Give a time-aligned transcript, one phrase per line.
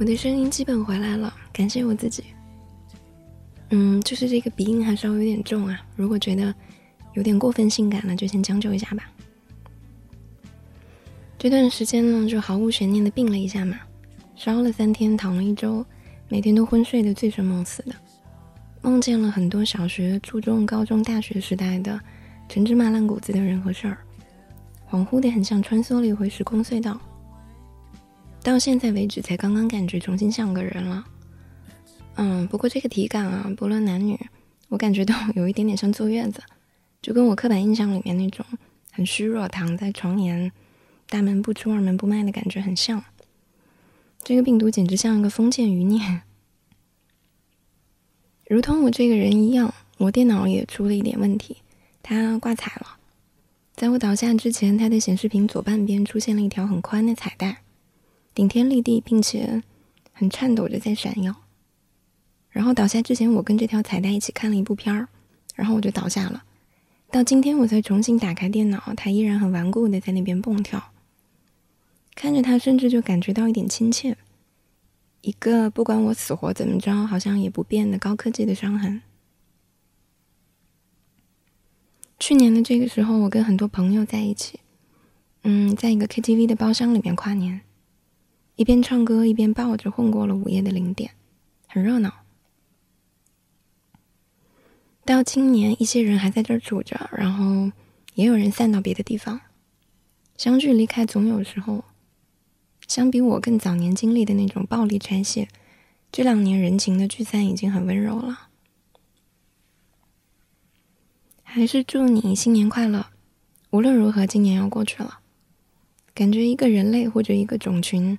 [0.00, 2.24] 我的声音基本回来了，感谢我自己。
[3.68, 6.54] 嗯，就是这个鼻音还稍微有点重啊，如果觉得
[7.12, 9.04] 有点过分性感了，就先将就一下吧。
[11.36, 13.78] 这段时间呢，就毫无悬念的病了一下嘛，
[14.36, 15.84] 烧了三天，躺了一周，
[16.30, 17.94] 每天都昏睡的醉生梦死的，
[18.80, 22.00] 梦见了很多小学、初中、高中、大学时代的
[22.48, 23.98] 陈芝麻烂谷子的人和事儿，
[24.90, 26.98] 恍惚的很像穿梭了一回时空隧道。
[28.42, 31.04] 到现在为止，才刚刚感觉重新像个人了。
[32.14, 34.18] 嗯，不过这个体感啊，不论男女，
[34.68, 36.42] 我感觉都有一点点像坐月子，
[37.00, 38.44] 就跟我刻板印象里面那种
[38.92, 40.50] 很虚弱、躺在床沿、
[41.08, 43.04] 大门不出、二门不迈的感觉很像。
[44.22, 46.22] 这个病毒简直像一个封建余孽，
[48.48, 51.58] 如同我这个人一样，我电脑也出了一点问题，
[52.02, 52.96] 它挂彩了。
[53.74, 57.62] 在我倒下之前，它的显示屏左半边出现了一条很宽的彩带。
[58.34, 59.62] 顶天立地，并且
[60.12, 61.34] 很颤抖着在闪耀。
[62.50, 65.08] 然后倒下之前，我跟这条彩带一起看了一部片儿，
[65.54, 66.44] 然后我就倒下了。
[67.10, 70.92] 到今天我才重新打开电脑，它依然很顽固的在那边蹦跳。
[72.14, 74.16] 看着它，甚至就感觉到一点亲切。
[75.22, 79.02] 一个不管我死活怎么着，好像也不变的高科技的伤痕。
[82.18, 84.60] 去年的这个时候，我跟很多朋友在一起，
[85.42, 87.62] 嗯，在一个 KTV 的包厢里面跨年。
[88.60, 91.12] 一边唱歌一边抱着，混过了午夜的零点，
[91.66, 92.12] 很热闹。
[95.02, 97.72] 到今年，一些人还在这儿住着，然后
[98.12, 99.40] 也有人散到别的地方。
[100.36, 101.84] 相聚离开，总有时候，
[102.86, 105.48] 相比我更早年经历的那种暴力拆卸，
[106.12, 108.48] 这两年人情的聚散已经很温柔了。
[111.42, 113.06] 还是祝你新年快乐！
[113.70, 115.20] 无论如何，今年要过去了，
[116.12, 118.18] 感觉一个人类或者一个种群。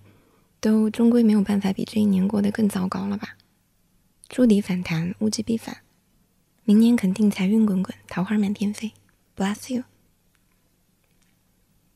[0.61, 3.35] 都终归没有办法比这一年过得更糟糕了吧？
[4.29, 5.77] 触底反弹，物极必反，
[6.63, 8.93] 明年肯定财运滚滚，桃花满天飞。
[9.35, 9.83] Bless you。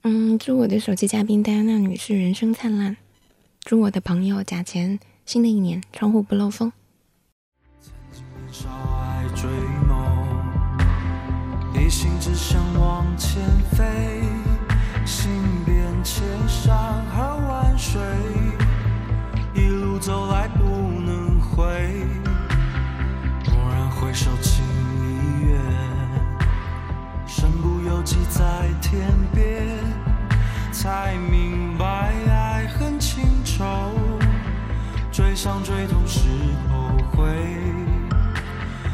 [0.01, 2.97] 嗯，祝我的首期嘉宾戴安娜女士人生灿烂，
[3.63, 6.73] 祝我的朋友贾钱新的一年窗户不漏风。
[11.77, 13.84] 一心只想往前飞，
[24.15, 24.63] 首，情
[25.03, 25.59] 已远，
[27.27, 29.77] 身不由己在天边，
[30.71, 33.91] 才明白爱恨情仇，
[35.11, 36.21] 追伤追痛是
[36.71, 37.27] 后悔。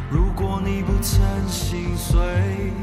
[0.10, 2.74] 如果你不曾心碎，